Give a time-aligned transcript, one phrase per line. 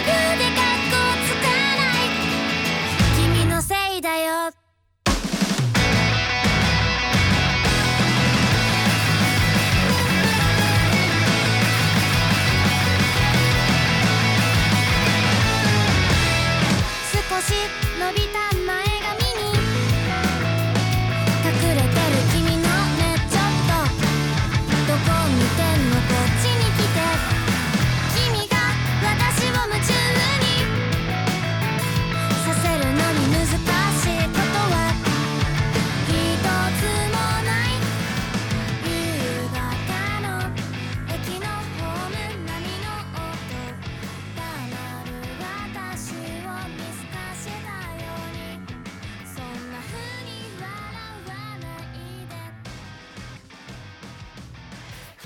[0.00, 0.49] again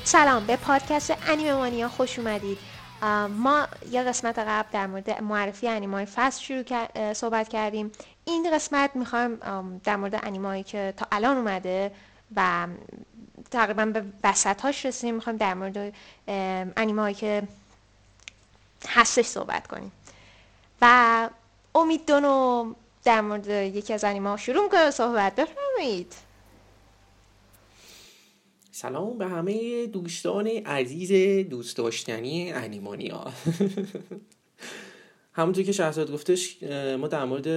[0.06, 2.58] سلام به پادکست انیمه مانیا خوش اومدید.
[3.28, 7.92] ما یه قسمت قبل در مورد معرفی انیمای فصل شروع صحبت کردیم.
[8.24, 9.38] این قسمت می‌خوایم
[9.84, 11.92] در مورد انیمایی که تا الان اومده
[12.36, 12.66] و
[13.50, 15.94] تقریبا به وسطهاش رسیدیم می‌خوایم در مورد
[16.77, 17.42] انیمایی که
[18.89, 19.92] هستش صحبت کنیم.
[20.83, 21.28] و
[21.74, 22.74] امید دونو
[23.05, 26.14] در مورد یکی از انیمه شروع می‌کنه صحبت بفرمایید.
[28.77, 31.12] سلام به همه دوستان عزیز
[31.48, 33.25] دوست داشتنی انیمانیا
[35.33, 36.62] همونطور که شهرزاد گفتش
[37.00, 37.48] ما در مورد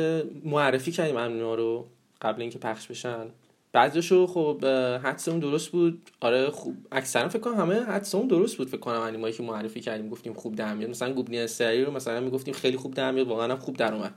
[0.46, 1.88] معرفی کردیم انیما رو
[2.22, 3.26] قبل اینکه پخش بشن.
[3.72, 4.66] بعضیشو خب
[5.04, 6.10] حدسمون درست بود.
[6.20, 6.78] آره خوب.
[6.92, 10.56] اکثرا فکر کنم همه حدسمون درست بود فکر کنم انیمایی که معرفی کردیم گفتیم خوب
[10.56, 10.90] در میاد.
[10.90, 14.14] مثلا گوبلین استری رو مثلا می‌گفتیم خیلی خوب در میاد واقعا هم خوب در اومد.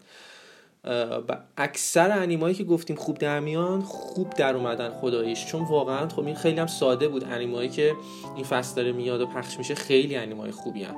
[0.85, 5.47] ب- اکثر انیمایی که گفتیم خوب در میان خوب در اومدن خداییش.
[5.47, 7.25] چون واقعا خب این خیلی هم ساده بود.
[7.25, 7.93] انیمایی که
[8.37, 10.97] این فصل داره میاد و پخش میشه خیلی انیمای خوبی هن.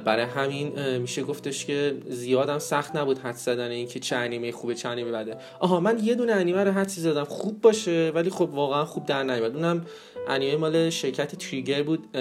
[0.00, 4.74] برای همین میشه گفتش که زیادم سخت نبود حدس زدن این که چه انیمه خوبه
[4.74, 5.36] چه انیمه بده.
[5.60, 7.24] آها من یه دونه انیمه رو حدسی زدم.
[7.24, 9.56] خوب باشه ولی خب واقعا خوب در نیومد.
[9.56, 9.86] اونم
[10.28, 12.16] انیمه مال شرکت Trigger بود.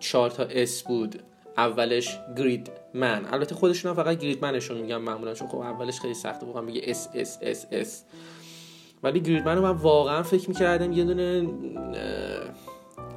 [0.00, 1.22] چهار تا S بود.
[1.58, 6.46] اولش Gridman البته خودشون هم فقط Gridman شون میگم معمولا چون خب اولش خیلی سخته
[6.46, 8.04] واقعا میگه S S S S.
[9.02, 11.48] ولی گریدمن رو من واقعا فکر می‌کردم یه دونه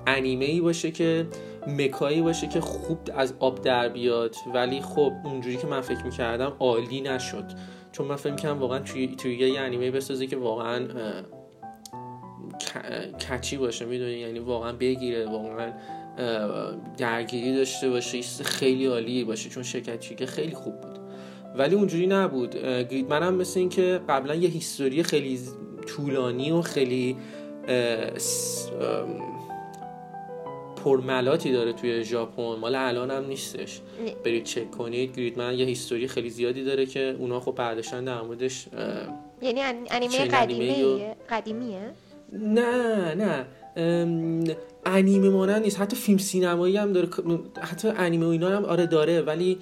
[0.07, 1.27] انیمه ای باشه که
[1.67, 4.35] مکایی باشه که خوب از آب در بیاد.
[4.53, 7.45] ولی خب اونجوری که من فکر می‌کردم عالی نشد.
[7.91, 10.87] چون من فکر می‌کردم واقعا توی, توی یه انیمه بسازه که واقعا
[13.29, 15.71] کچی باشه می‌دونی؟ یعنی واقعا بگیره واقعا
[16.97, 20.99] درگیری داشته باشه یه خیلی عالی باشه چون شرکت که خیلی خوب بود.
[21.55, 22.55] ولی اونجوری نبود.
[22.63, 25.39] گریدمن هم مثل این که قبلا یه هیستوری خیلی
[25.87, 27.17] طولانی و خیلی
[30.85, 32.43] پرملاتی داره توی ژاپن.
[32.55, 33.81] مال الان هم نیستش.
[34.25, 35.15] برید چک کنید.
[35.15, 38.67] گریدمن یه هیستوری خیلی زیادی داره که اونا خب برداشتن در موردش
[39.41, 41.79] یعنی ان- انیمه قدیمیه؟ قدیمیه؟
[42.31, 43.45] نه نه.
[44.85, 45.81] انیمه مانند نیست.
[45.81, 47.07] حتی فیلم سینمایی هم داره.
[47.59, 49.57] حتی انیمه و اینا هم آره داره ولی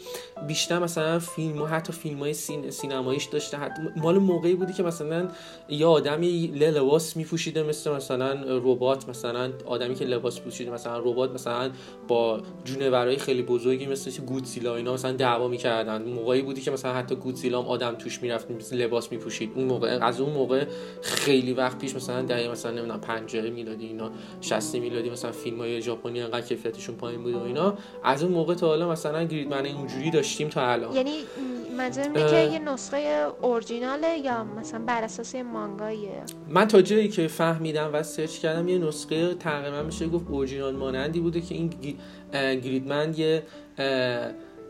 [0.48, 2.70] بیشتر مثلا فیلم و حتی فیلم های سین...
[2.70, 3.58] سینماییش داشته.
[3.58, 5.28] حتی مال موقعی بودی که مثلا
[5.70, 11.70] یه آدمی لباس میپوشیده مثل مثلا ربات مثلا آدمی که لباس پوشیده مثلا ربات مثلا
[12.08, 16.02] با جونورای خیلی بزرگی مثل گودزیلا اینا مثلا دعوا می‌کردن.
[16.02, 19.52] موقعی بودی که مثلا حتی گودزیلا هم آدم توش می‌رفت لباس میپوشید.
[19.56, 20.66] اون موقع از اون موقع
[21.02, 25.82] خیلی وقت پیش مثلا دهه مثلا نمی‌دونم 50 میلادی اینا 60 میلادی مثلا فیلم های
[25.82, 27.78] ژاپنی انقدر کیفیتشون پایین بود و اینا.
[28.04, 30.96] از اون موقع تا حالا مثلا گریدمن اونجوری داشتیم تا الان.
[30.96, 31.12] یعنی
[31.78, 32.54] منظورم اینه که.
[32.54, 38.04] یه نسخه اورجیناله یا مثلا بر اساس یه مانگایه من تا جایی که فهمیدم و
[38.04, 41.74] سرچ کردم یه نسخه تقریبا میشه گفت اورجینال مانندی بوده که این
[42.34, 43.44] گریدمن یه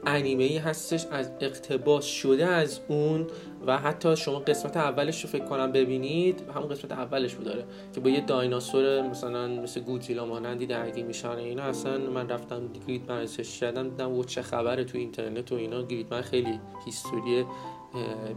[0.06, 1.06] انیمه ای هستش.
[1.12, 3.28] از اقتباس شده از اون
[3.70, 8.00] و حتی شما قسمت اولش رو فکر کنم ببینید همون قسمت اولش بود داره که
[8.00, 13.28] با یه دایناسور مثلا مثل گودزیلا مانندی درگیر میشن اینا اصلا من رفتم گریدمن رو
[13.28, 15.84] سرچ کردم دیدم و چه خبره تو اینترنت و اینا.
[15.84, 17.46] گریدمن خیلی هیستوری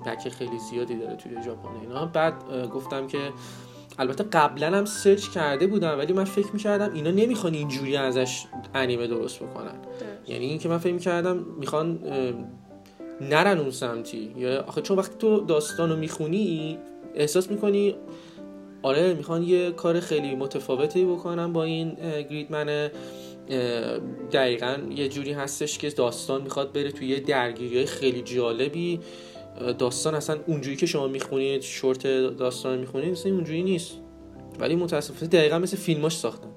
[0.07, 2.07] بک خیلی زیادی داره توی ژاپن اینا.
[2.07, 2.35] بعد
[2.75, 3.19] گفتم که
[3.99, 8.45] البته قبلا هم سرچ کرده بودم ولی من فکر می‌کردم اینا نمی‌خوان اینجوری ازش
[8.75, 9.75] انیمه درست بکنن.
[10.27, 11.99] یعنی اینکه من فکر می‌کردم می‌خوان
[13.31, 14.35] نرن اون سمتی.
[14.37, 16.79] یا آخه چون وقتی تو داستان رو می‌خونی
[17.15, 17.95] احساس می‌کنی
[18.83, 21.97] آره می‌خوان یه کار خیلی متفاوتی بکنن با این
[22.31, 22.91] گریدمن
[24.33, 29.01] دقیقا یه جوری هستش که داستان می‌خواد بره توی یه درگیری خیلی جالبی.
[29.79, 33.93] داستان اصلا اونجوری که شما می‌خونید شورت داستان می‌خونید مثل اونجوری نیست.
[34.61, 36.49] ولی متاسفانه دقیقا مثل فیلماش ساختن.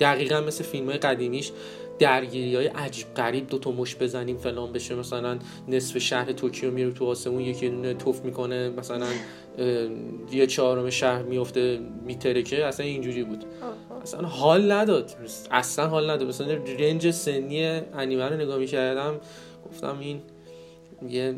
[0.00, 1.52] دقیقا مثل فیلم های قدیمیش.
[1.98, 5.38] درگیری های عجیب غریب دو تا مش بزنیم فلان بشه مثلا
[5.68, 9.06] نصف شهر توکیو میره تو آسمون یکی دونه توف می‌کنه مثلا
[10.32, 13.44] یه چهارم شهر میفته میترکه اصلا اینجوری بود.
[14.02, 15.10] اصلا حال نداد.
[15.50, 16.28] اصلا حال نداد.
[16.28, 17.64] مثلا رنج سنی
[17.94, 19.20] انیمه رو نگاه می‌کردم
[19.70, 20.20] گفتم این
[21.08, 21.34] یه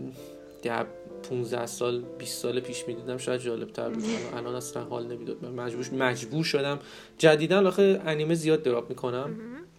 [0.62, 0.84] ده
[1.30, 4.04] 15 سال 20 سال پیش می‌دیدم شاید جالب تر بود.
[4.36, 5.36] الان- اصلا حال نمی‌داد.
[5.42, 6.78] من مجبور مجبور شدم.
[7.18, 9.30] جدیدا آخه انیمه زیاد دراپ می‌کنم.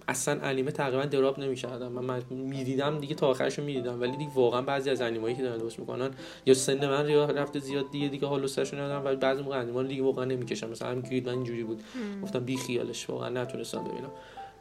[0.07, 1.91] اصلا انیمه تقریبا دراپ نمی‌کردم.
[1.91, 4.01] من می‌دیدم دیگه تا آخرشو می‌دیدم.
[4.01, 6.11] ولی دیگه واقعا بعضی از انیمه‌ای که دارن درست می‌کنن
[6.45, 7.07] یا سن من
[7.37, 10.25] رفته زیاد دیگه دیگه حال و سرشون ندارم ولی بعضی موقع انیمه رو دیگه واقعا
[10.25, 10.69] نمی‌کشم.
[10.69, 11.83] مثلا هم گرید من اینجوری بود.
[12.23, 14.11] گفتم بی خیالش واقعا نتونستم ببینم.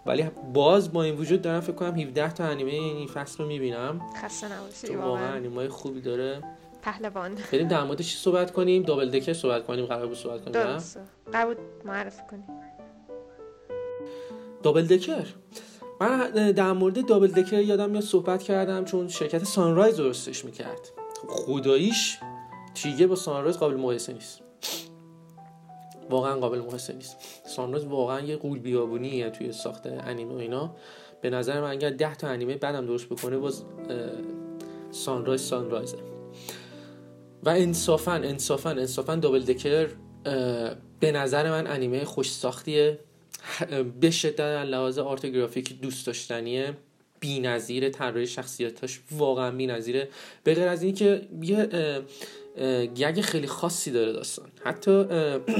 [0.06, 4.00] ولی باز با این وجود دارم فکر کنم 17 تا انیمه این فصل رو می‌بینم.
[4.22, 5.28] خسته نباشی چون واقعا.
[5.28, 6.42] انیمه خوبی داره.
[6.82, 7.34] پهلوان.
[7.52, 8.82] بریم در مورد چی صحبت کنیم.
[8.82, 9.86] دابل دکر صحبت کنیم.
[9.86, 11.00] قرار بود صحبت کنیم نه؟ درسته.
[11.32, 12.42] قرار معرفی کنی
[14.66, 15.26] Double Decker
[16.00, 20.90] من در مورد Double Decker یادم میاد صحبت کردم چون شرکت Sunrise درستش می‌کرد.
[21.20, 22.18] خب خداییش
[22.74, 24.40] Trigger با Sunrise قابل مقایسه نیست.
[26.10, 27.16] واقعا قابل مقایسه نیست.
[27.46, 30.76] Sunrise واقعا یه غول بیابونیه توی ساخت انیمه و اینا.
[31.20, 33.62] به نظر من اگر 10 تا انیمه بعدم درست بکنه باز
[34.90, 35.98] Sunrise Sunrise ه
[37.42, 39.88] و انصافا انصافا انصافا دابل دکر
[41.00, 42.98] به نظر من انیمه خوش ساختیه
[44.00, 46.76] به شدت لحاظ آرت گرافیک دوست داشتنیه.
[47.20, 50.08] بی نظیر طراحی شخصیتاش واقعا بی نظیره
[50.44, 51.68] به غیر از اینکه یه
[52.96, 54.48] گگ خیلی خاصی داره داستان.
[54.64, 55.04] حتی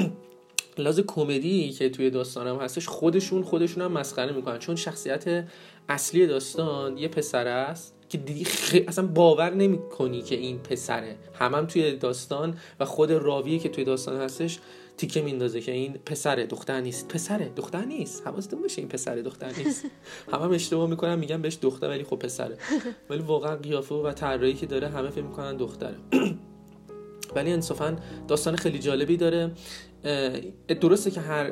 [0.78, 4.58] لحاظ کمدی که توی داستانم هستش خودشون خودشون هم مسخره می‌کنن.
[4.58, 5.44] چون شخصیت
[5.88, 8.84] اصلی داستان یه پسر است که دیگه خی...
[8.88, 11.16] اصلا باور نمی‌کنی که این پسره.
[11.34, 14.58] هم, هم توی داستان و خود راویه که توی داستان هستش
[14.96, 17.08] تیکه میندازه که این پسره دختر نیست.
[17.08, 18.26] پسره دختر نیست.
[18.26, 19.84] حواستون باشه این پسره دختر نیست.
[20.32, 22.58] همه هم اشتباه می‌کنن میگن بهش دختر ولی خب پسره.
[23.10, 25.96] ولی واقعا قیافه و طراحی که داره همه فکر می‌کنن دختره.
[27.37, 27.96] ولی انصافا
[28.28, 29.52] داستان خیلی جالبی داره.
[30.81, 31.50] درسته که هر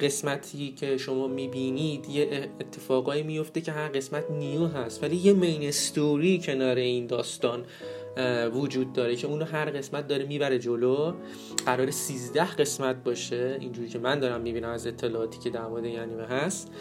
[0.00, 5.62] قسمتی که شما می‌بینید یه اتفاقایی میفته که هر قسمت نیو هست ولی یه مین
[5.62, 7.64] استوری کنار این داستان.
[8.54, 11.12] وجود داره که اونو هر قسمت داره می‌بره جلو.
[11.66, 16.00] قرار 13 قسمت باشه اینجوری که من دارم می‌بینم از اطلاعاتی که در مورد این
[16.00, 16.72] انیمه هست.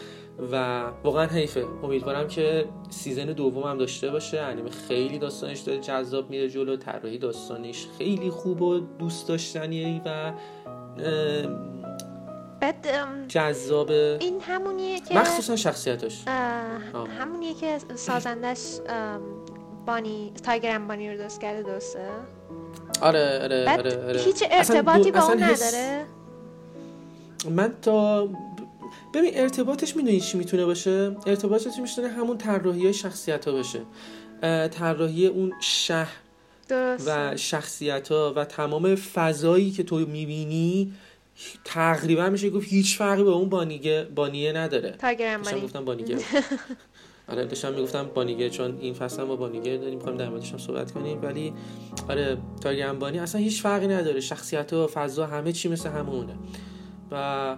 [0.52, 1.66] و واقعا حیفه.
[1.84, 4.40] امیدوارم که سیزن دوم هم داشته باشه.
[4.40, 6.78] انیمه خیلی داستانش داره جذاب میره جلو.
[6.78, 10.34] طراحی داستانش خیلی خوب و دوست داشتنیه و
[12.62, 12.88] بعد
[13.28, 15.72] جذاب این همونیه که مخصوصا
[16.94, 17.10] آه.
[17.10, 18.80] همونیه که سازندش
[19.86, 22.10] بانی تایگر بانی رو درست کرده درسته؟
[23.02, 24.20] آره آره بعد آره, آره.
[24.22, 26.06] هیچ ارتباطی با اون حس- نداره؟
[27.50, 28.26] من تا
[29.14, 33.80] ببین ارتباطش می‌دونی چی می‌تونه باشه؟ ارتباطش می‌تونه همون طراحی شخصیت ها باشه
[34.68, 36.16] طراحی اون شهر
[36.68, 40.94] درسته و شخصیت ها و تمام فضایی که تو می‌بینی
[41.66, 44.92] تقریبا میشه گفت هیچ فرقی با اون بانیگه بانیه نداره.
[44.92, 45.64] تایگر داشتم بانی.
[45.66, 46.18] گفتم بانیگه.
[47.32, 50.52] آره داشتم می‌گفتم Bunny Girl چون این فصل با Bunny Girl داریم می‌خوایم در موردش
[50.52, 51.54] هم صحبت کنیم ولی
[52.10, 56.36] آره Tiger & Bunny اصلا هیچ فرقی نداره شخصیت و فضا همه چی مثل همونه.
[57.12, 57.56] و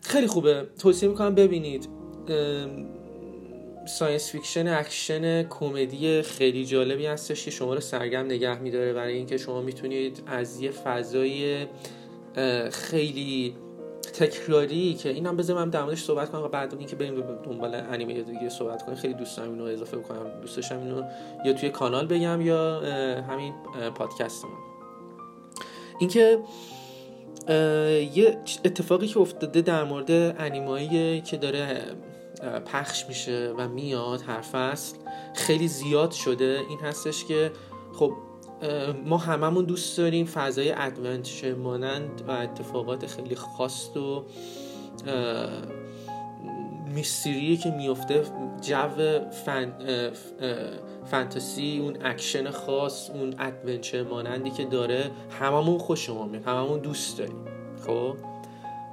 [0.00, 0.66] خیلی خوبه.
[0.78, 1.88] توصیه می‌کنم ببینید
[3.86, 9.38] science fiction اکشن کمدی خیلی جالبی هستش که شما رو سرگرم نگه میداره برای اینکه
[9.38, 11.66] شما می‌تونید از یه فضای
[12.70, 13.54] خیلی
[14.12, 18.22] تکراری که اینم بذارم هم در موردش صحبت کنم و بعد اینکه بریم دنبال انیمه
[18.22, 18.98] دیگه صحبت کنیم.
[18.98, 20.40] خیلی دوست دارم اینو اضافه بکنم.
[20.40, 21.02] دوست داشتم اینو
[21.44, 22.80] یا توی کانال بگم یا
[23.20, 24.54] همین اه، پادکستمون.
[26.00, 26.38] اینکه
[28.14, 31.82] یه اتفاقی که افتاده در مورد انیمایی که داره
[32.66, 34.96] پخش میشه و میاد هر فصل
[35.34, 37.50] خیلی زیاد شده این هستش که
[37.92, 38.12] خب
[39.04, 44.24] ما هممون دوست داریم فضای ادونچر مانند و اتفاقات خیلی خاص و
[46.94, 48.22] mystery که میفته.
[48.60, 48.88] جو
[49.30, 49.72] فن،
[51.04, 56.44] فانتزی اون اکشن خاص اون adventure مانندی که داره هممون خوشمون میاد.
[56.44, 57.44] هممون دوست داریم.
[57.86, 58.16] خب؟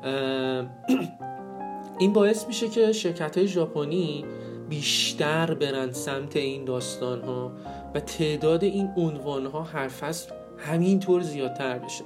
[2.00, 4.26] این باعث میشه که شرکت های ژاپنی
[4.70, 7.52] بیشتر برن سمت این داستان ها
[7.96, 12.04] و تعداد این عنوان ها هر فصل همینطور زیادتر بشه.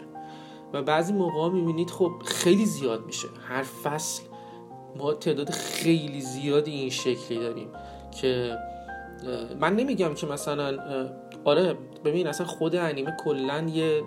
[0.73, 3.27] و بعضی موقع می‌بینید خب خیلی زیاد میشه.
[3.47, 4.23] هر فصل
[4.95, 7.67] ما تعداد خیلی زیادی این شکلی داریم
[8.21, 8.57] که
[9.59, 10.77] من نمیگم که مثلا
[11.45, 14.03] آره ببین اصلا خود انیمه کلا یه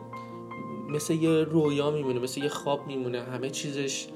[0.88, 4.06] مثل یه رویا میمونه مثل یه خواب میمونه همه چیزش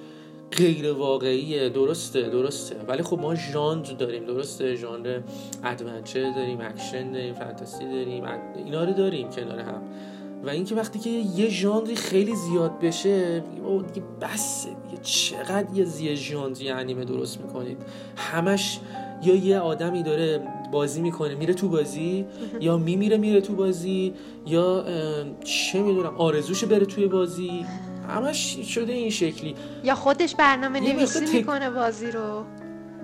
[0.52, 1.69] غیر واقعیه.
[1.69, 2.76] درسته درسته.
[2.88, 4.25] ولی خب ما ژانر داریم.
[4.25, 5.21] درسته ژانر
[5.65, 8.25] adventure داریم اکشن داریم فانتزی داریم
[8.64, 9.83] اینا رو داریم کنار هم.
[10.45, 13.40] و اینکه وقتی که یه ژانری خیلی زیاد بشه
[13.95, 15.02] دیگه بسه دیگه.
[15.02, 17.78] چقدر یه زیه ژانری انیمه درست می‌کنید؟
[18.16, 18.78] همش
[19.25, 20.42] یا یه آدمی داره
[20.73, 22.26] بازی می‌کنه میره تو بازی
[22.61, 24.14] یا میمیره میره تو بازی
[24.47, 24.85] یا
[25.45, 27.50] چه می‌دونم آرزوش بره توی بازی.
[28.11, 29.55] همش شده این شکلی.
[29.85, 32.45] یا خودش برنامه نویسی تک- می‌کنه بازی رو.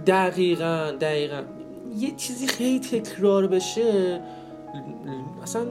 [0.06, 1.42] دقیقا دقیقا.
[1.98, 4.20] یه چیزی خیلی تکرار بشه
[5.42, 5.66] اصلا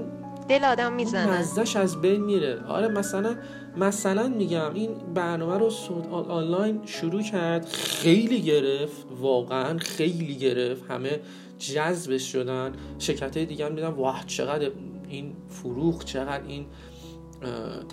[0.49, 1.39] دل آدم می‌زنه.
[1.39, 2.59] مزدش از بین میره.
[2.67, 3.35] آره مثلا
[3.77, 10.83] مثلا میگم این برنامه رو سود آن- آنلاین شروع کرد خیلی گرفت واقعا خیلی گرفت.
[10.91, 11.19] همه
[11.59, 12.71] جذبش شدن.
[12.99, 14.69] شرکت های دیگه هم دیدم واه چقدر
[15.09, 16.65] این فروخ چقدر این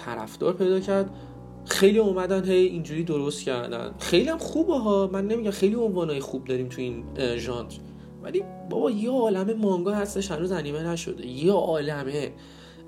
[0.05, 1.11] طرفدار پیدا کرد.
[1.65, 3.95] خیلی اومدن هی اینجوری درست کردن.
[3.99, 5.11] خیلی هم خوبه ها.
[5.13, 7.05] من نمیگم خیلی عنوانای خوب داریم تو این
[7.37, 7.73] ژانر.
[8.23, 11.27] ولی بابا یه عالمه مانگا هستش هنوز انیمه نشده.
[11.27, 12.33] یه عالمه.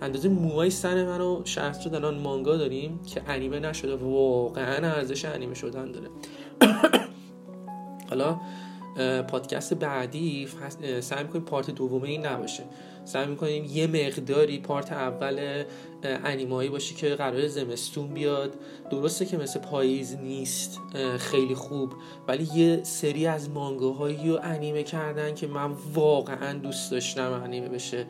[0.03, 3.97] اندازه موهای سر من و شهر الان مانگا داریم که انیمه نشده.
[3.97, 6.09] واقعا ارزش انیمه شدن داره.
[8.11, 8.41] حالا
[9.23, 10.49] پادکست بعدی
[11.01, 12.63] سعی می‌کنیم پارت دومه این نباشه.
[13.05, 15.65] سعی می‌کنیم یه مقداری پارت اول
[16.05, 18.55] انیمایی باشه که قرار زمستون بیاد.
[18.91, 20.81] درسته که مثل پاییز نیست
[21.19, 21.93] خیلی خوب
[22.29, 28.07] ولی یه سری از مانگاهایی رو انیمه کردن که من واقعا دوست داشتم انیمه بشه.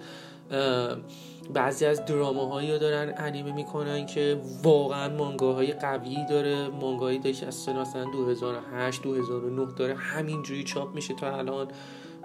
[1.54, 6.68] بعضی از دراماهایی رو دارن انیمه می‌کنن که واقعا مانگاهای قوی داره.
[6.68, 9.94] مانگاهایی که از سال مثلا 2008 2009 داره.
[9.94, 11.68] همینجوری چاپ میشه تا الان.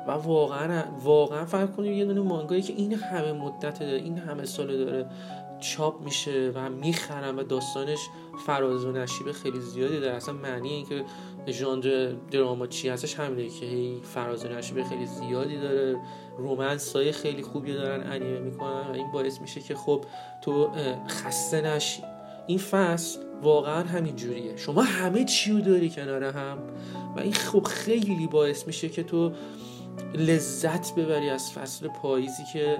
[0.10, 4.46] و واقعا واقعا فرق کنید یه دونه مانگایی که این همه مدت داره این همه
[4.46, 5.06] سال داره
[5.60, 8.00] چاپ میشه و می‌خرن و داستانش
[8.46, 10.14] فراز و نشیب خیلی زیادی داره.
[10.14, 11.04] اصلا معنی این که
[11.48, 15.98] ژانر دراما چی هستش همینه که هی فراز و نشیب خیلی زیادی داره
[16.38, 20.06] رومنس های خیلی خوبی دارن انیمه می‌کنن و این باعث میشه که خب
[20.42, 20.70] تو
[21.08, 22.04] خسته نشی.
[22.48, 24.58] این فصل واقعا همین جوریه.
[24.58, 26.58] شما همه چی رو داری کنار هم
[27.16, 29.32] و این خب خیلی باعث میشه که تو
[30.14, 32.78] لذت ببری از فصل پاییزی که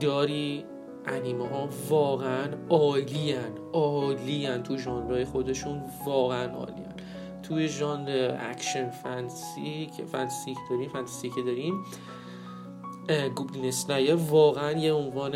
[0.00, 0.64] داری.
[1.08, 6.92] انیمه ها واقعا عالیان عالیان تو ژانرهای خودشون واقعا عالیان
[7.42, 11.84] توی ژانر اکشن فانتزی که فانتزی که داریم فانتزی که داریم
[13.34, 15.34] Goblin Slayer واقعا یه عنوان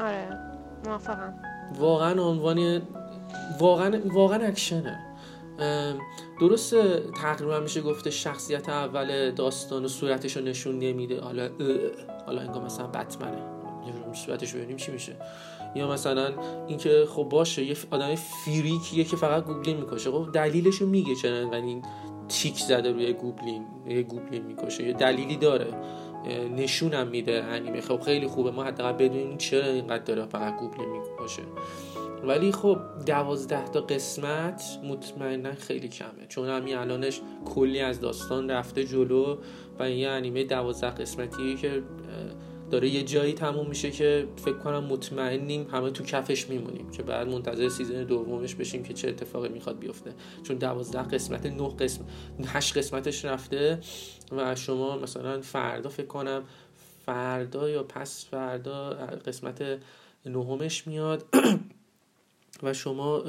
[0.00, 0.38] آره
[0.84, 1.34] موافقم.
[1.78, 2.82] واقعا عنوان
[3.60, 5.13] واقعا واقعا اکشنه.
[5.58, 5.98] ام،
[6.40, 11.20] درسته تقریبا میشه گفته شخصیت اول داستان و صورتش رو نشون نمیده.
[11.20, 11.48] حالا
[12.26, 13.54] حالا انگار مثلا بتمنه.
[14.14, 15.16] صورتش ببینیم چی میشه.
[15.74, 16.32] یا مثلا
[16.66, 20.10] اینکه خب باشه یه آدم فریکیه که فقط گوبلین می‌کشه.
[20.10, 21.82] خب دلیلش رو میگه چرا انقدر این
[22.28, 24.86] تیک زده روی گوبلین یه گوبلین می‌کشه.
[24.86, 25.74] یه دلیلی داره.
[26.56, 27.80] نشونم میده انیمه.
[27.80, 28.50] خب خیلی خوبه.
[28.50, 31.42] ما حداقل بدونیم چرا اینقدر داره فقط گوبلین می‌کشه.
[32.26, 36.26] ولی خب دوازده تا قسمت مطمئنا خیلی کمه.
[36.28, 39.36] چون همین الانش کلی از داستان رفته جلو
[39.78, 41.82] و یه انیمه دوازده قسمتی که
[42.70, 46.90] داره یه جایی تموم میشه که فکر کنم مطمئنیم همه تو کفش میمونیم.
[46.90, 50.12] که بعد منتظر سیزن دومش بشیم که چه اتفاقی می‌خواد بیفته.
[50.42, 52.06] چون دوازده قسمت نه قسمت
[52.46, 53.78] هشت قسمتش رفته
[54.32, 56.42] و شما مثلا فردا فکر کنم
[57.06, 58.90] فردا یا پس فردا
[59.26, 59.62] قسمت
[60.26, 61.24] نهمش میاد.
[62.62, 63.22] و شما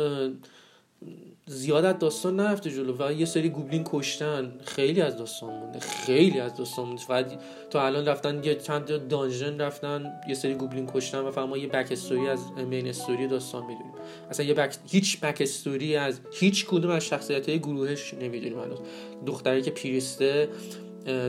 [1.48, 4.60] زیاد از داستان نرفته جلو و یه سری گوبلین کشتن.
[4.66, 7.02] خیلی از داستان مونده خیلی از داستان مونده.
[7.02, 7.32] فقط
[7.70, 12.28] تا الان رفتن یه چند dungeon رفتن یه سری goblin کشتن و فقط یه backstory
[12.28, 13.94] از main story داستان می‌دونیم.
[14.30, 18.80] اصلا یه back هیچ backstory از هیچ کدوم از شخصیت های گروهش نمی‌دونیم هنوز.
[19.26, 20.50] دختری که priest ه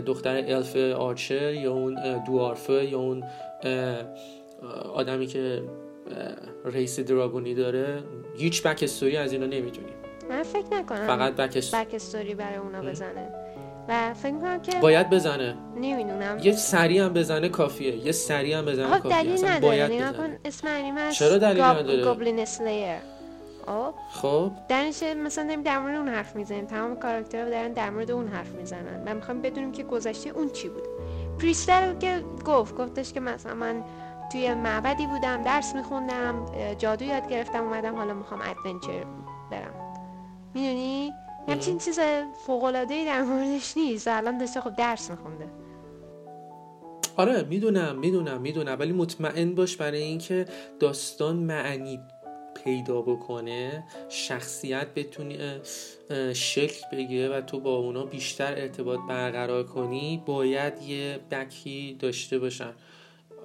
[0.06, 3.24] دختر elf archer یا اون dwarf ه یا اون
[4.94, 5.62] آدمی که
[6.64, 8.02] race dragon ی داره
[8.36, 9.94] هیچ backstory از اینا نمی‌دونیم
[10.30, 13.28] من فکر نکنم فقط back backstory برای اونا بزنه.
[13.88, 15.56] و فکر می‌کنم که باید بزنه.
[15.76, 16.38] نمی‌دونم.
[16.42, 17.96] یه سری هم بزنه کافیه.
[18.06, 19.22] یه سری هم بزنه آها کافیه.
[19.22, 19.60] دلیل نداره.
[19.60, 20.28] باید نگاه بزنه.
[20.28, 22.94] کن اسم چرا دلیل گاب- نداره؟ Goblin Slayer
[23.66, 24.52] خب؟ خب.
[24.68, 26.66] درش مثلا داریم در مورد اون حرف می‌زنیم.
[26.66, 29.02] تمام کاراکترها دارن در مورد اون حرف می‌زنن.
[29.06, 30.82] و می‌خوایم بدونیم که گذشته اون چی بود.
[31.38, 33.82] priest رو که گفت گفتش که مثلا من
[34.32, 36.46] توی معبدی بودم درس میخوندم
[36.78, 39.04] جادو یاد گرفتم اومدم حالا می‌خوام adventure
[39.50, 39.74] برم.
[40.54, 41.12] می‌دونی؟
[41.48, 41.98] همچین چیز
[42.46, 44.08] فوق العاده در موردش نیست.
[44.08, 45.48] الان داشته خب درس میخونده.
[47.16, 48.76] آره می‌دونم می‌دونم می‌دونم.
[48.80, 50.46] ولی مطمئن باش برای اینکه
[50.80, 52.00] داستان معنی
[52.64, 55.38] پیدا بکنه شخصیت بتونی
[56.34, 62.72] شکل بگیره و تو با اونا بیشتر ارتباط برقرار کنی باید یه بکی داشته باشن.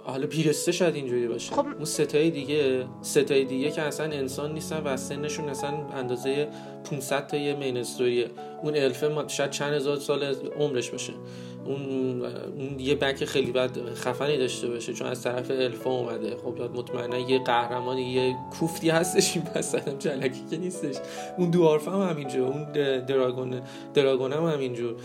[0.03, 1.55] حالا پیرسته شاید اینجوری باشه.
[1.55, 6.47] خب- اون ستای دیگه ستای دیگه که اصلا انسان نیستن و سنشون اصلا اندازه
[6.83, 8.27] 500 تا یه مین استوریه
[8.63, 11.13] اون الفه ما- شاید چند هزار سال عمرش باشه.
[11.65, 12.21] اون
[12.57, 16.35] اون یه بک خیلی بد خفنی داشته باشه چون از طرف الفا اومده.
[16.35, 20.95] خب یاد مطمئنا یه قهرمان یه کوفتی هستش این مثلا جلکی که نیستش.
[21.37, 22.47] اون دوارف هم همینجور.
[22.47, 22.71] اون
[23.05, 23.61] دراگون
[23.93, 24.95] دراگون هم همینجور.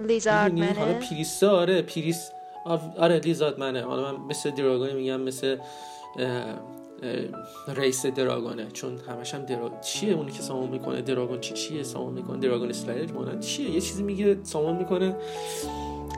[0.00, 2.30] لیزارد؟ حالا منه پیریسته آره پیریس
[2.98, 5.56] آره لیزارد منه حالا من مثل دراگون میگم مثل
[7.68, 9.70] رئیس دراگونه چون همش هم درا...
[9.80, 13.80] چیه اونی که سامان می‌کنه؟ دراگون چی چیه سامان می‌کنه؟ دراگون اسلایر مانند چیه؟ یه
[13.80, 15.16] چیزی میگه سامان می‌کنه.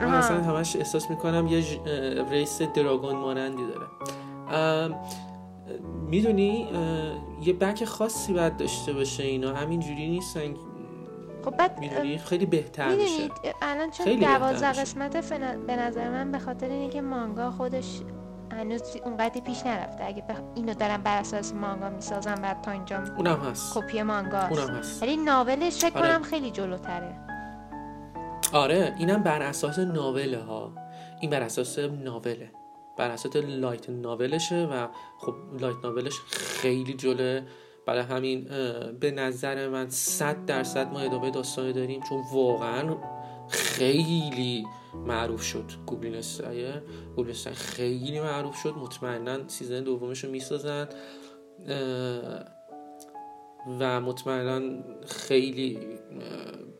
[0.01, 0.07] من.
[0.13, 3.87] اصلا همش احساس می‌کنم یه اه، رئیس دراگون مانندی داره.
[4.59, 4.95] ام،
[6.09, 6.67] می‌دونی
[7.45, 9.53] یه بک خاصی باید داشته باشه اینا.
[9.53, 10.53] همینجوری نیستن
[11.45, 11.79] خب بعد
[12.17, 13.29] خیلی بهتر میشه.
[13.61, 14.67] الان چون دوازده.
[14.81, 17.99] قسمت فن- به نظر من به خاطر اینکه مانگا خودش
[18.51, 20.03] هنوز اونقدی پیش نرفته.
[20.05, 20.37] اگه بخ...
[20.55, 23.77] اینو دارن بر اساس مانگا می‌سازن بعد تا اینجا اونم هست.
[23.77, 25.03] کپی مانگاست اونم هست.
[25.03, 26.07] ولی novel ش فکر آره.
[26.07, 27.19] کنم خیلی جلوتره.
[28.53, 30.71] آره اینم بر اساس novel ه ها
[31.19, 32.51] این بر اساس novel ه.
[32.97, 37.41] بر اساس light novel شه و خب light novel ش خیلی جلوه.
[37.85, 38.43] برای همین
[38.99, 42.97] به نظر من صد درصد ما ادامه داستانی داریم چون واقعا
[43.49, 46.81] خیلی معروف شد Goblin Slayer
[47.15, 48.73] Goblin Slayer خیلی معروف شد.
[48.77, 50.87] مطمئنا season دومش رو می‌سازن.
[53.79, 54.61] و مطمئنا
[55.07, 55.79] خیلی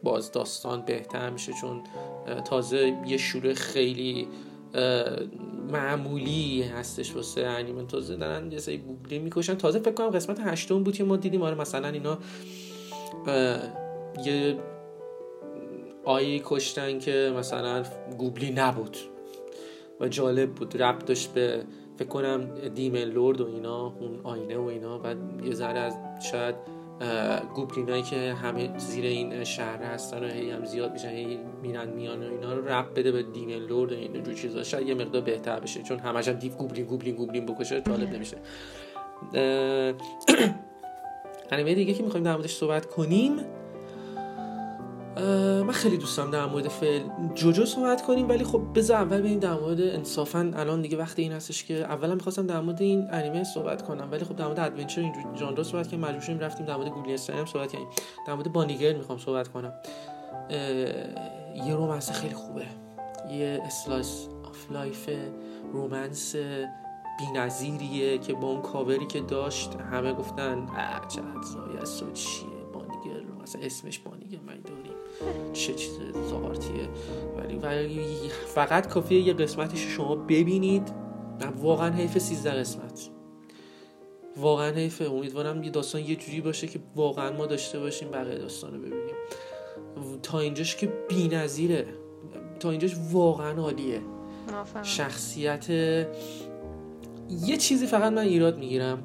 [0.03, 1.83] باز داستان بهتر میشه چون
[2.45, 4.27] تازه یه شروع خیلی
[5.72, 9.56] معمولی هستش واسه انیمه تازه دارن یه سری goblin ی می‌کشن.
[9.56, 11.42] تازه فکر کنم قسمت هشتم بود که ما دیدیم.
[11.42, 12.18] آره مثلا اینا
[14.25, 14.57] یه
[16.05, 17.83] آیه کشتن که مثلا
[18.18, 18.98] گوبلی نبود
[20.00, 20.81] و جالب بود.
[20.81, 21.64] ربط داشت به
[21.98, 24.98] فکر کنم دیمن لورد و اینا اون آینه و اینا.
[24.98, 25.98] بعد یه ذره از
[26.31, 26.73] شاید
[27.56, 32.24] گوبلینایی که همه زیر این شهر هستن و هی هم زیاد میشن هی میرن میان
[32.24, 34.64] و اینا رو ربط بده به دیمن لورد و این جور چیزا.
[34.64, 38.38] شاید یه مقدار بهتر بشه چون همش هم دیو گوبلین گوبلین گوبلین بکشه جالب نمیشه.
[41.51, 43.40] انیمه دیگه که می‌خوایم در موردش صحبت کنیم
[45.18, 47.01] من خیلی دوست دارم در مورد فعلا
[47.36, 51.32] جوجو صحبت کنیم ولی خب بذار اول بریم در مورد انصافا الان دیگه وقت این
[51.32, 55.01] هستش که اولا می‌خواستم در مورد این انیمه صحبت کنم ولی خب در مورد adventure
[55.02, 57.88] این ژانر صحبت کنیم مجبور شدیم رفتیم در مورد Goblin Slayer هم صحبت کنیم
[58.28, 59.74] در مورد Bunny Girl می‌خوام صحبت کنم.
[61.66, 62.66] یه romance خیلی خوبه.
[63.32, 65.09] یه slice of life
[65.74, 66.36] رومنس
[67.20, 70.68] بی‌نظیریه که با اون کاوری که داشت همه گفتن
[71.44, 74.93] زای است و چیه بانیگرل مثلا اسمش بانیگرل من داریم
[75.53, 76.90] چه چیز زارتیه
[77.38, 78.05] ولی ولی
[78.46, 81.03] فقط کافیه یه قسمتش شما ببینید.
[81.57, 83.09] واقعا حیف 13 قسمت.
[84.38, 88.74] واقعا حیفه امیدوارم یه داستان یه جوری باشه که واقعا ما داشته باشیم بقیه داستان
[88.74, 89.16] رو ببینیم.
[90.24, 91.86] تا اینجاش که بی نظیره.
[92.59, 94.01] تا اینجاش واقعا عالیه.
[94.51, 94.83] موافقم.
[94.83, 95.70] شخصیت
[97.29, 99.03] یه چیزی فقط من ایراد می‌گیرم.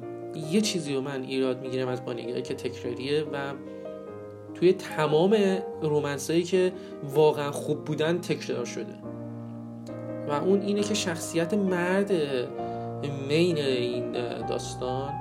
[0.51, 3.53] یه چیزی رو من ایراد می‌گیرم از بانیگرل که تکراریه و
[4.59, 5.37] توی تمام
[5.81, 8.95] رومنسایی که واقعا خوب بودن تکرار شده.
[10.27, 12.11] و اون اینه که شخصیت مرد
[13.29, 14.11] مین این
[14.47, 15.13] داستان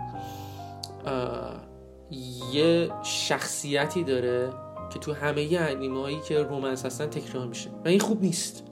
[2.53, 4.53] یه شخصیتی داره
[4.93, 7.71] که تو همه انیمه هایی که رومنس هستن تکرار میشه.
[7.85, 8.63] و این خوب نیست.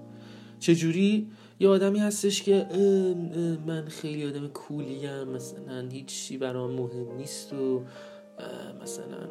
[0.60, 7.16] چجوری؟ یه آدمی هستش که اه، اه، من خیلی آدم کولیم مثلا هیچی برام مهم
[7.16, 7.82] نیست و
[8.82, 9.28] مثلا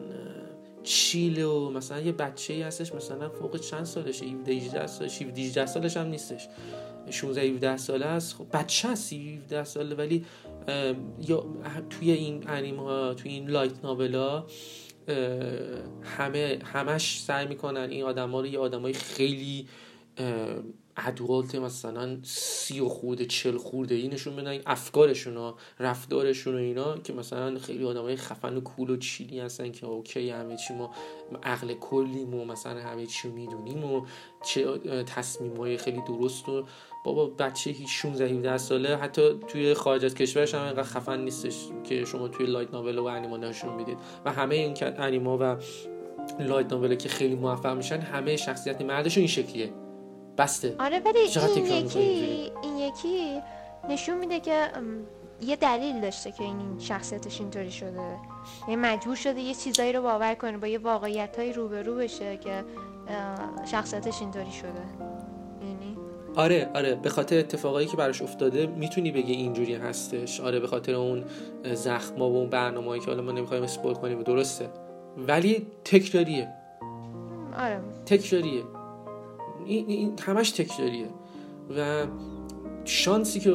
[0.86, 5.22] اه، چیل و مثلا یه بچه ای هستش مثلا فوق چند سالشه؟ 17 18 سالش
[5.22, 6.48] 17 18 سالش هم نیستش.
[7.10, 8.36] 16 17 ساله است.
[8.36, 10.26] خب بچه هست 17 ساله ولی
[11.28, 11.46] یا
[11.90, 14.46] توی این انیمه ها توی این لایت ناولا
[16.04, 19.68] همه همش سعی می‌کنن این آدما رو یه آدمای خیلی
[20.98, 26.98] adult مثلا سی و خورده چهل خورده ای نشون بدن افکارشون و رفتارشون و اینا
[26.98, 30.74] که مثلا خیلی آدمای خفن و cool و chill ی هستن که okay همه چی
[30.74, 30.92] ما
[31.44, 34.06] عقل کلیم و مثلا همه چی می‌دونیم و
[34.46, 36.66] چه تصمیم های خیلی درست و
[37.06, 41.68] بابا بچه هیچ 16 17 ساله حتی توی خارج از کشورش هم اینقدر خفن نیستش
[41.84, 45.58] که شما توی light novel و انیمه نشون می‌دید و همه این انیما و
[46.40, 49.85] لایت ناول که خیلی موفق میشن همه شخصیت مردشون این شکلیه.
[50.38, 50.76] بسته.
[50.80, 53.42] آره ولی این یکی این یکی
[53.90, 54.68] نشون میده که
[55.42, 58.18] یه دلیل داشته که این شخصیتش اینطوری شده.
[58.68, 62.64] یعنی مجبور شده یه چیزایی رو باور کنه با یه واقعیت های روبرو بشه که
[63.72, 64.70] شخصیتش اینطوری شده.
[65.62, 65.98] یعنی
[66.36, 66.96] آره آره.
[66.96, 70.42] به خاطر اتفاقایی که براش افتاده می‌تونی بگی اینجوری هستش.
[70.42, 71.24] آره به خاطر اون
[71.74, 74.24] زخما و اون برنامه‌ای که حالا ما نمی‌خوایم اسپول کنیم.
[74.24, 74.70] درسته.
[75.18, 76.54] ولی تکراریه.
[77.58, 77.80] آره.
[78.06, 78.64] تکراریه.
[79.66, 81.08] این, این همش تکراریه.
[81.78, 82.06] و
[82.86, 83.52] شانسی که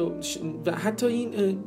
[0.65, 1.57] و حتی این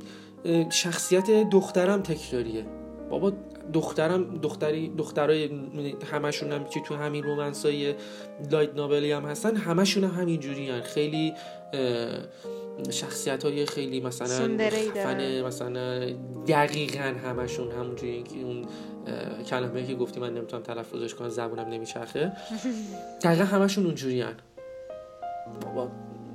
[0.70, 2.66] شخصیت دخترم تکراریه.
[3.10, 3.32] بابا
[3.72, 5.50] دخترم دختری دخترای
[6.12, 7.94] همشون هم که تو همین رومنس های
[8.50, 10.80] لایت نابلی هم هستن همشون هم همینجوری هن.
[10.80, 11.34] خیلی
[12.90, 14.46] شخصیت های خیلی مثلا
[14.94, 15.42] دارن.
[15.42, 16.10] مثلا
[16.48, 18.66] دقیقا همشون همونجوری که اون
[19.50, 22.32] کلمه که گفتی من نمی‌تونم تلفظش کنم زبونم نمیچرخه
[23.24, 24.34] دقیقا همشون اونجوری هن.
[25.60, 25.88] بابا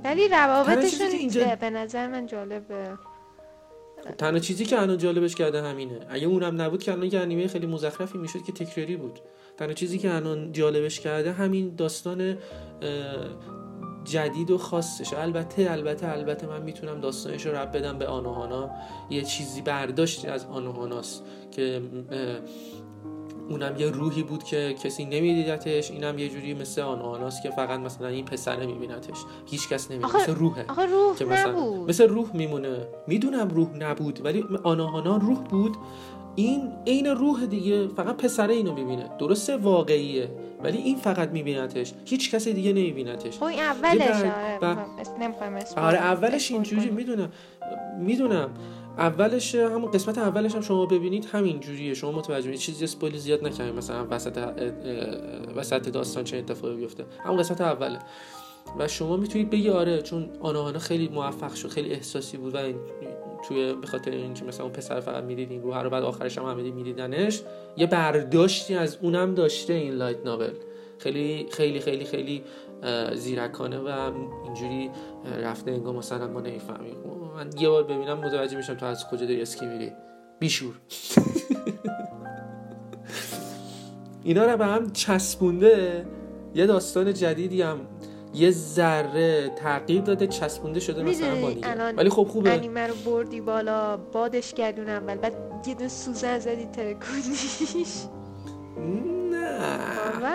[0.04, 2.88] ولی روابطشون اینجا- به نظر من جالبه
[4.18, 6.00] تنها چیزی که الان جالبش کرده همینه.
[6.08, 9.18] اگه اونم نبود که الان یه انیمه خیلی مزخرفی می‌شد که تکراری بود.
[9.56, 12.38] تنها چیزی که الان جالبش کرده همین داستان
[14.04, 15.12] جدید و خاصش.
[15.12, 18.70] البته البته البته من می‌تونم داستانش رو رب بدم به آنوهانا.
[19.10, 21.82] یه چیزی برداشتی از آنوهاناست که
[23.50, 28.08] اونم یه روحی بود که کسی نمیدیدتش اینم یه جوری مثل آنوهاناست که فقط مثلا
[28.08, 29.18] این پسره میبینتش.
[29.46, 30.64] هیچ کس نمی‌بینه آخه- مثل روحه.
[30.68, 31.88] آخه روح که مثلا نبود.
[31.88, 32.76] مثل روح میمونه.
[33.06, 35.76] می‌دونم روح نبود ولی آناهانا روح بود.
[36.34, 39.10] این عین روح دیگه فقط پسره اینو می‌بینه.
[39.18, 40.28] درسته واقعیه
[40.62, 41.92] ولی این فقط میبینتش.
[42.04, 43.36] هیچ کس دیگه نمیبینتش.
[43.38, 44.22] خب این اولش
[44.60, 44.84] بر- آره
[45.20, 47.32] نمی‌خوایم آره اولش اینجوری می‌دونم.
[48.00, 48.50] می‌دونم.
[48.98, 51.94] اولش همون قسمت اولش هم شما ببینید همین جوریه.
[51.94, 52.64] شما متوجه میشید.
[52.64, 54.38] چیزی اسپویل زیاد نکنید مثلا وسط
[55.56, 57.04] وسط داستان چه اتفاقی بیفته.
[57.24, 57.98] همون قسمت اوله.
[58.78, 62.76] و شما می‌تونید بگی آره چون آناهانا خیلی موفق شد خیلی احساسی بود و این
[63.48, 66.62] توی به خاطر اینکه مثلا اون پسر فقط می‌دیدین رو هر بعد آخرش هم همه
[66.62, 67.42] میدیدنش
[67.76, 70.50] یه برداشتی از اونم داشته این لایت ناول
[70.98, 72.42] خیلی خیلی خیلی خیلی
[73.14, 74.12] زیرکانه و
[74.44, 74.90] اینجوری
[75.42, 76.96] رفته انگار مثلا ما نمی‌فهمیم.
[77.36, 79.92] من یه بار ببینم متوجه میشم تو از کجا داری اسکی میری.
[80.38, 80.74] بیشور.
[84.24, 86.06] اینا رو به هم چسبونده.
[86.54, 87.80] یه داستان جدیدی هم
[88.34, 91.92] یه ذره تغییر داده چسبونده شده مثلا با دیگه.
[91.96, 92.50] ولی خب خوبه.
[92.50, 95.34] انیمه رو بردی بالا بادش گردون اول بعد
[95.66, 96.94] یه دونه سوزن زدی باور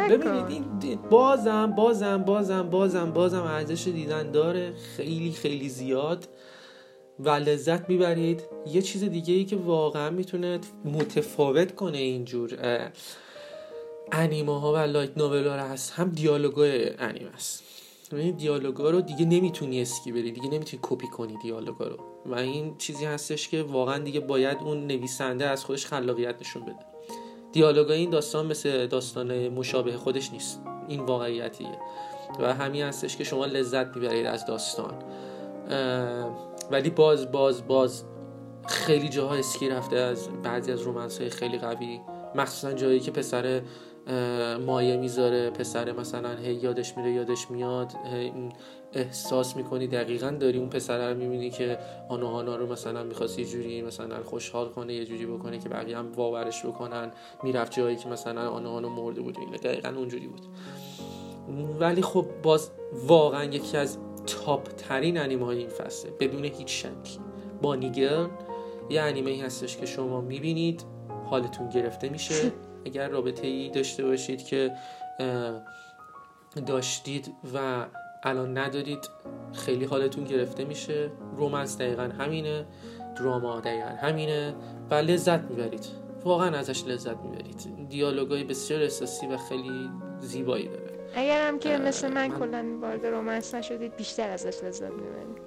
[0.09, 0.45] ببینید.
[0.81, 4.73] این بازم بازم بازم بازم بازم ارزش دیدن داره.
[4.97, 6.27] خیلی خیلی زیاد.
[7.19, 8.43] و لذت می‌برید.
[8.67, 12.57] یه چیز دیگه ای که واقعا می‌تونه متفاوت کنه اینجور
[14.11, 15.93] انیمه ها و لایت نوول ها رو هست.
[15.93, 17.63] هم دیالوگای انیمه است.
[18.11, 20.31] این دیالوگا رو دیگه نمی‌تونی اسکی بری.
[20.31, 21.97] دیگه نمی‌تونی کپی کنی دیالوگا رو.
[22.25, 26.94] و این چیزی هستش که واقعا دیگه باید اون نویسنده از خودش خلاقیت نشون بده.
[27.55, 30.61] دیالوگای این داستان مثل داستان مشابه خودش نیست.
[30.87, 31.77] این واقعیتیه.
[32.39, 34.93] و همین هستش که شما لذت می‌برید از داستان.
[36.71, 38.03] ولی باز باز باز
[38.67, 41.99] خیلی جاها اسکی رفته از بعضی از رومنس های خیلی قوی.
[42.35, 43.61] مخصوصا جایی که پسر
[44.65, 45.49] مایه می‌ذاره.
[45.49, 47.91] پسر مثلا هی یادش میره یادش میاد.
[48.95, 51.77] احساس می‌کنی دقیقا داری اون پسر رو می‌بینی که
[52.09, 56.11] آنوهانا رو مثلا می‌خواست یه جوری مثلا خوشحال کنه یه جوری بکنه که بقیه هم
[56.11, 57.11] باورش بکنن
[57.43, 59.37] می‌رفت جایی که مثلا آنوهانا مرده بود.
[59.37, 60.41] و اینا دقیقا اونجوری بود.
[61.79, 62.71] ولی خب باز
[63.07, 67.19] واقعا یکی از تاپ ترین انیمه های این فصله بدون هیچ شکی.
[67.61, 68.27] بانیگرل
[68.89, 70.83] یه انیمه ای هستش که شما می‌بینید
[71.29, 72.51] حالتون گرفته میشه.
[72.85, 74.71] اگر رابطه ای داشته باشید که
[76.65, 77.85] داشتید و
[78.25, 79.09] الان ندارید
[79.53, 81.11] خیلی حالتون گرفته میشه.
[81.37, 82.65] رومنس دقیقا همینه
[83.17, 84.55] دراما دقیقا همینه
[84.89, 85.85] و لذت می‌برید.
[86.23, 87.87] واقعا ازش لذت می‌برید.
[87.89, 90.99] دیالوگای بسیار احساسی و خیلی زیبایی داره.
[91.15, 95.45] اگر هم که مثل من من- کلا وارد رومنس نشدید بیشتر ازش لذت می‌برید.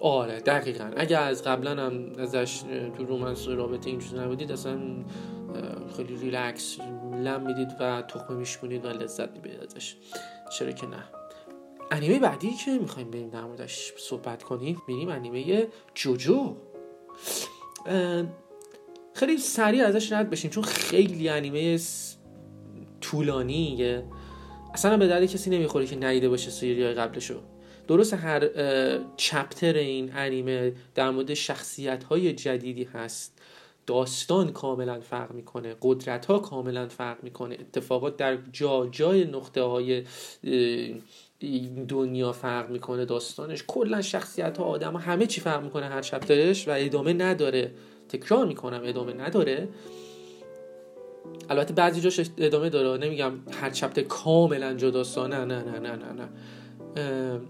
[0.00, 0.90] آره دقیقا.
[0.96, 2.62] اگر از قبلا هم ازش
[2.96, 4.78] تو رومنس رابطه این چیز نبودید اصلا
[5.96, 6.78] خیلی ریلکس
[7.24, 9.96] لم می‌دید و تخمه میشکنید و لذت می‌برید ازش.
[10.58, 11.04] چرا که نه.
[11.90, 16.56] انیمه بعدی که می‌خوایم بریم در موردش صحبت کنیم میریم انیمه جوجو.
[19.14, 21.78] خیلی سریع ازش رد بشیم چون خیلی انیمه
[23.00, 24.04] طولانیه.
[24.74, 27.40] اصلا به درد کسی نمی‌خوره که ندیده باشه سری های قبلشو.
[27.88, 28.48] درست هر
[29.16, 33.38] چپتر این انیمه در مورد شخصیت های جدیدی هست.
[33.86, 37.54] داستان کاملا فرق می‌کنه قدرت ها کاملا فرق می‌کنه.
[37.54, 40.04] اتفاقات در جا جای نقطه های
[41.38, 43.64] این دنیا فرق می‌کنه داستانش.
[43.66, 47.72] کلا شخصیت ها آدم همه چی فرق می‌کنه هر چپترش و ادامه نداره.
[48.08, 49.68] تکرار می‌کنم ادامه نداره.
[51.50, 53.06] البته بعضی جاش ادامه داره.
[53.06, 56.28] نمیگم هر چپتر کاملا جداست نه نه نه نه نه.
[56.96, 57.40] نه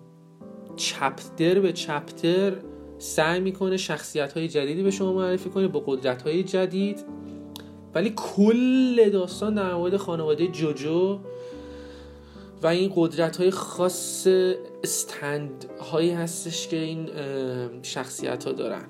[0.77, 2.53] چپتر به چپتر
[2.99, 7.05] سعی می‌کنه شخصیت های جدیدی به شما معرفی کنه با قدرت های جدید.
[7.95, 11.21] ولی کل داستان در مورد خانواده جوجو
[12.63, 14.27] و این قدرت های خاص
[14.85, 17.09] استند هایی هستش که این
[17.83, 18.89] شخصیت ها دارن.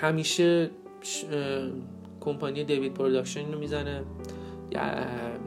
[0.00, 0.70] همیشه
[2.20, 4.04] کمپانی David Production اینو می‌زنه.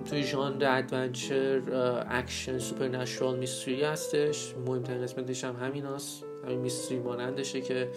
[0.09, 1.61] توی ژانر adventure
[2.09, 4.53] action supernatural mystery هستش.
[4.67, 7.87] مهمترین قسمتش هم همین هست همین mystery مانندشه که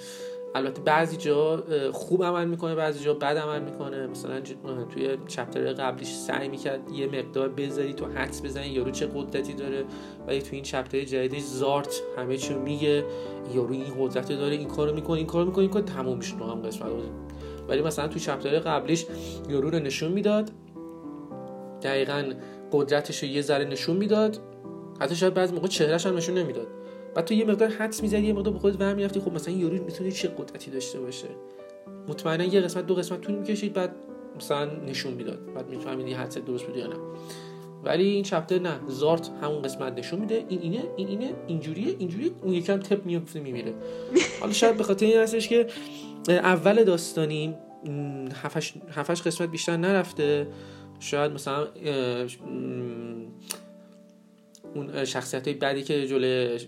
[0.55, 4.07] البته بعضی جا خوب عمل می‌کنه بعضی جا بد عمل می‌کنه.
[4.07, 4.41] مثلا
[4.85, 9.85] توی chapter قبلیش سعی می‌کرد یه مقدار بذاری تو حدس بزنی یارو چه قدرتی داره.
[10.27, 13.05] ولی تو این chapter جدیدش زارت همه چی میگه.
[13.55, 16.63] یارو این قدرت داره این کارو می‌کنه این کارو می‌کنه این کار تموم میشه هم
[16.63, 16.91] قسمت
[17.69, 19.07] ولی مثلا تو چپتر قبلیش
[19.49, 20.51] یارو رو نشون می‌داد.
[21.83, 22.33] دقیقا
[22.73, 24.39] قدرتش رو یه ذره نشون می‌داد.
[25.01, 26.67] حتی شاید بعضی موقع چهرهش هم نشون نمی‌داد.
[27.15, 29.85] بعد تو یه مقدار حدس می‌زدی یه مقدار به خودت ور می‌رفتی خب مثلا یارو
[29.85, 31.29] می‌تونه چه قدرتی داشته باشه؟
[32.09, 33.95] مطمئنا یه قسمت دو قسمت طول می‌کشید بعد
[34.37, 35.55] مثلا نشون می‌داد.
[35.55, 36.97] بعد میفهمیدی حدس درست بود یا نه.
[37.85, 38.81] ولی این چپتر نه.
[38.89, 40.45] زارت همون قسمت نشون میده.
[40.49, 42.31] این اینه این اینه اینجوریه اینجوریه.
[42.43, 43.75] اون یکم تپ میفته میمیره.
[44.41, 45.67] حالا شاید به خاطر این هستش که
[46.29, 47.55] اول داستانی
[47.87, 50.47] م، هفتش هفتش قسمت بیشتر نرفته.
[51.01, 51.67] شاید مثلا
[54.79, 56.59] اون شخصیت های بعدی که جلوی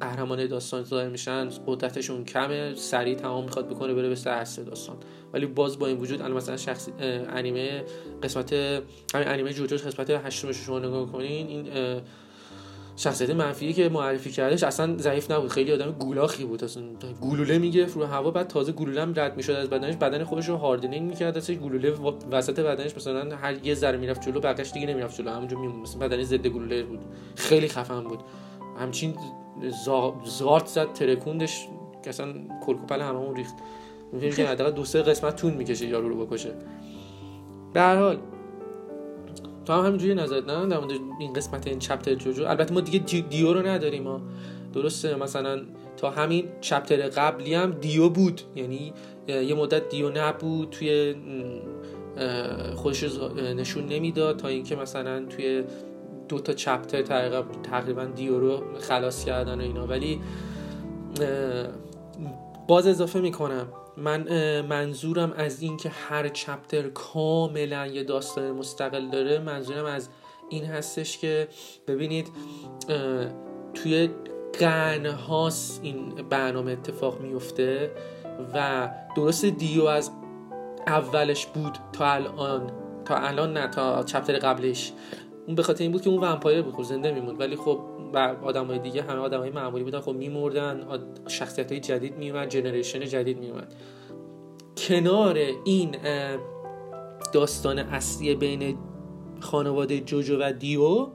[0.00, 4.96] قهرمان داستان ظاهر میشن قدرتشون کمه سریع تمام می‌خواد بکنه بره به سر اصل داستان.
[5.32, 6.88] ولی باز با این وجود الان مثلا شخص
[7.28, 7.84] انیمه
[8.22, 11.66] قسمت همین انیمه جوجوش قسمت هشتمش شما نگاه کنین این
[12.98, 15.50] شخصیت منفی که معرفی کردش اصلا ضعیف نبود.
[15.50, 16.64] خیلی آدم گولاخی بود.
[16.64, 16.82] اصلا
[17.20, 18.30] گلوله می‌گرفت رو هوا.
[18.30, 19.96] بعد تازه گلوله هم رد می‌شد از بدنش.
[19.96, 21.36] بدن خودش رو hardening می‌کرد.
[21.36, 21.92] ازش گلوله
[22.32, 25.30] وسط بدنش مثلا هر یه ذره می‌رفت جلو بقیش دیگه نمی‌رفت جلو.
[25.30, 27.00] همونجا می‌موند مثلا بدنش ضد گلوله بود.
[27.36, 28.18] خیلی خفن بود.
[28.78, 29.14] همچین
[29.86, 31.68] زا- زارت زد ترکوندش
[32.04, 32.34] که اصلا
[32.66, 33.54] کرک و پر هممون ریخت.
[34.36, 36.52] که حداقل دو سه قسمت طول می‌کشه یارو رو بکشه.
[37.74, 38.18] به هر حال
[39.68, 42.46] تو هم همینجوری نظرت نه؟ در مورد این قسمت این چپتر جوجو.
[42.46, 44.20] البته ما دیگه دی- دیو رو نداریم ما
[44.74, 45.60] درسته؟ مثلا
[45.96, 48.40] تا همین چپتر قبلی هم دیو بود.
[48.56, 48.92] یعنی
[49.28, 51.14] یه مدت دیو نبود توی
[52.74, 53.04] خودش
[53.56, 55.64] نشون نمی‌داد تا اینکه مثلا توی
[56.28, 57.02] دو تا چپتر
[57.62, 59.86] تقریبا دیو رو خلاص کردن و اینا.
[59.86, 60.20] ولی
[62.68, 63.66] باز اضافه می‌کنم.
[63.98, 70.08] من منظورم از این که هر چپتر کاملا یه داستان مستقل داره منظورم از
[70.48, 71.48] این هستش که
[71.86, 72.28] ببینید
[73.74, 74.10] توی
[74.58, 77.90] قرن هاست این برنامه اتفاق میفته
[78.54, 80.10] و درست دیو از
[80.86, 82.72] اولش بود تا الان
[83.04, 84.92] تا الان نه تا چپتر قبلش.
[85.46, 87.40] اون به خاطر این بود که اون ومپایر بود خب زنده میموند.
[87.40, 87.80] ولی خب
[88.42, 90.00] آدم های دیگه همه آدم های معمولی بودن.
[90.00, 90.86] خب میمردن
[91.28, 93.74] شخصیت های جدید میومد جنریشن جدید میومد
[94.76, 95.96] کنار این
[97.32, 98.78] داستان اصلی بین
[99.40, 101.08] خانواده جوجو و دیو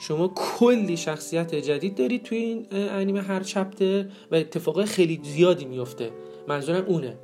[0.00, 6.10] شما کلی شخصیت جدید دارید توی این انیمه هر چپتر و اتفاقای خیلی زیادی میفته
[6.48, 7.18] منظورم اونه.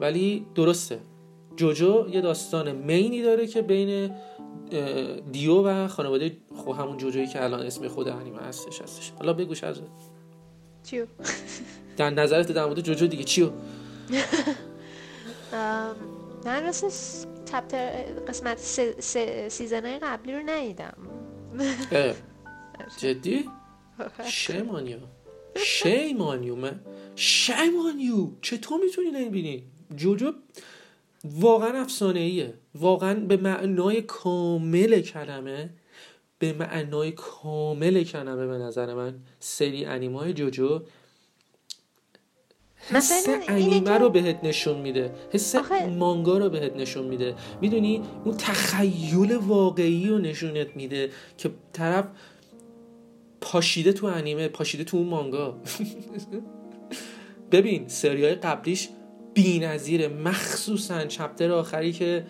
[0.00, 0.98] ولی درسته.
[1.56, 4.10] جوجو یه داستان مینی داره که بین
[5.32, 9.12] دیو و خانواده خب همون جوجویی که الان اسم خود انیمه هستش هستش.
[9.18, 9.80] حالا بگوش از
[10.82, 11.06] چیو؟
[11.96, 13.50] در نظرت در مورد جوجو دیگه چیو؟
[16.44, 17.90] من راستش چپتر
[18.28, 20.94] قسمت سی- سی- سیزنهای قبلی رو ندیدم.
[21.92, 22.14] اه،
[22.98, 23.44] جدی؟
[24.28, 24.98] شیم آن یو
[25.56, 26.80] شیم آن یو من
[27.16, 29.64] شیم آن یو چطور می‌تونی نمی‌بینی؟
[29.96, 30.32] جوجو
[31.24, 35.70] واقعا افسانه ایه واقعا به معنای کامل کلمه
[36.38, 40.80] به معنای کامل کلمه به نظر من سری انیمه های جوجو
[42.90, 45.14] حس انیمه رو بهت نشون میده.
[45.32, 47.34] حس آخه- مانگا رو بهت نشون میده.
[47.60, 52.04] می‌دونی؟ اون تخیل واقعی رو نشونت میده که طرف
[53.40, 55.54] پاشیده تو انیمه پاشیده تو اون مانگا.
[57.52, 58.88] ببین سری های قبلیش
[59.42, 62.26] بی نظیره مخصوصا چپتر آخری که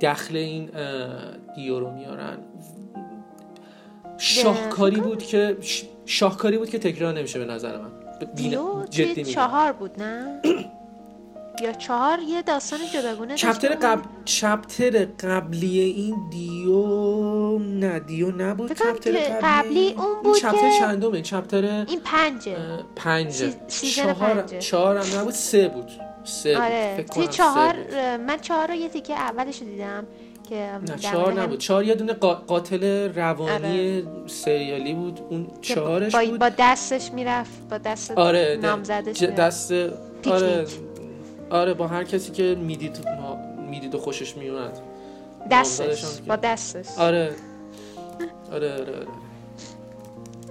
[0.00, 0.70] دخل این
[1.56, 2.38] دیو رو میارن.
[4.18, 5.56] شاهکاری بود که
[6.06, 7.90] شاهکاری بود که تکرار نمیشه به نظر من.
[8.34, 10.40] دیو جدی چهار بود نه؟
[11.62, 18.92] یا چهار یه داستان جداگونه چپتر قبل چپتر قبلی این دیو نه دیو نبود فکر
[18.92, 22.56] چپتر که قبلی اون بود چپتر که- چندمه چپتر این پنجه
[22.96, 24.58] پنجه سیزن چهار پنجه.
[24.58, 25.90] چهار هم نبود سه بود
[26.24, 26.62] سه بود.
[26.62, 27.94] آره فکر توی کنم سه چهار بود.
[27.96, 30.06] من چهار رو یه تیکه اولش دیدم
[30.48, 34.02] که نه چهار هم- نبود چهار یه دونه قا- قاتل روانی آره.
[34.26, 39.22] سریالی بود اون چهارش با, بود با دستش می‌رفت با دست آره نامزدش.
[39.22, 39.72] دست
[40.26, 40.66] آره.
[41.50, 43.08] آره با هر کسی که می‌دید
[43.70, 44.78] می‌دید و خوشش میومد.
[45.50, 46.98] دستش با دستش.
[46.98, 47.34] آره.
[48.52, 49.06] آره آره, آره.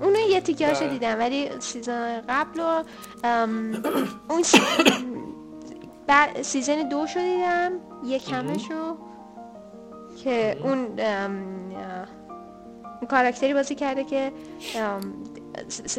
[0.01, 0.87] اونو یه تیکه بله.
[0.87, 2.83] دیدم ولی سیزن قبل
[3.23, 3.83] ام،
[4.29, 4.61] اون sea...
[6.41, 7.71] season دو شو دیدم
[8.05, 8.97] یک کمشو
[10.23, 10.99] که اون
[12.99, 14.31] اون کاراکتری بازی کرده که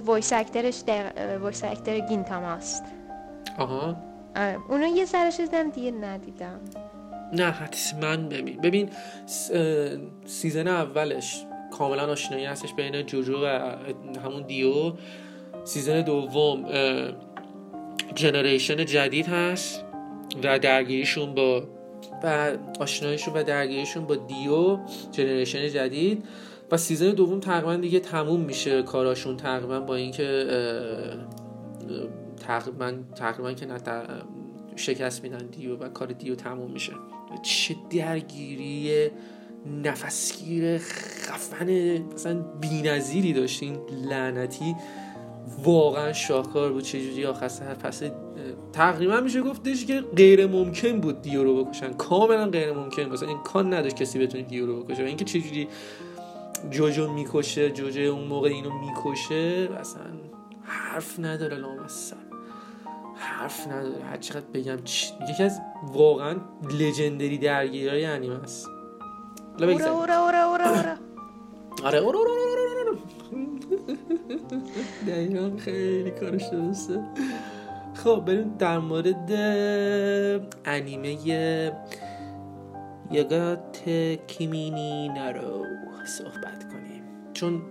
[0.05, 0.83] voice actor ش
[1.41, 2.85] voice actor گینتاماست
[3.59, 3.97] آها.
[4.37, 4.59] آره.
[4.69, 6.61] اونو یه سرش دیدم دیگه ندیدم.
[7.33, 8.91] نه حتما ببین ببین
[10.27, 11.45] season اولش
[11.79, 13.47] کاملا آشنایی هستش بین جوجو و
[14.25, 14.93] همون دیو.
[15.65, 16.65] season دوم
[18.15, 19.85] generation جدید هست
[20.43, 21.63] و درگیریشون با
[22.25, 24.79] و آشناییشون و درگیریشون با دیو
[25.13, 26.25] generation جدید.
[26.71, 30.47] و season دوم تقریبا دیگه تموم میشه کاراشون تقریبا با اینکه
[32.37, 34.25] تقریبا تقریبا که نه تق-
[34.77, 36.93] شکست میدن دیو و کار دیو تموم میشه.
[37.43, 39.11] چه درگیری
[39.85, 43.79] نفسگیر خفن مثلا بی‌نظیری داشت این
[44.11, 44.77] لعنتی.
[45.65, 48.03] واقعا شاهکار بود چجوری آخر سر پس
[48.73, 51.93] تقریبا میشه گفتش که غیر ممکن بود دیو رو بکشن.
[51.93, 55.03] کاملا غیر ممکن مثلا امکان نداشت کسی بتونه دیو رو بکشه.
[55.03, 55.69] و اینکه چجوری
[56.71, 60.03] جوجو می‌کشه جوجو اون موقع اینو می‌کشه اصلا
[60.63, 62.26] حرف نداره لامصب.
[63.17, 64.05] حرف نداره.
[64.05, 65.13] هر چقدر بگم چی...
[65.31, 66.37] یکی از واقعا
[66.81, 68.69] لژندری درگیری های انیمه است.
[69.59, 69.91] اورا.
[69.93, 70.97] اورا اورا اورا اورا
[71.85, 72.33] آره اورو اورو
[72.79, 72.99] اورو.
[75.07, 77.01] دقیقا خیلی کارش درسته.
[77.95, 79.33] خب بریم در مورد
[80.65, 81.17] انیمه
[83.11, 83.85] یگات
[84.27, 85.65] کیمینی نارو
[86.07, 87.03] صحبت کنیم.
[87.33, 87.63] چون